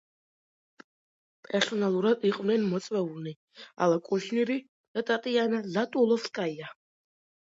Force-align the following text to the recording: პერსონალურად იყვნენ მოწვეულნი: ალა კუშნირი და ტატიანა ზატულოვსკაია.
პერსონალურად 1.47 2.23
იყვნენ 2.29 2.65
მოწვეულნი: 2.71 3.33
ალა 3.87 3.99
კუშნირი 4.07 4.57
და 5.01 5.05
ტატიანა 5.11 5.61
ზატულოვსკაია. 5.77 6.71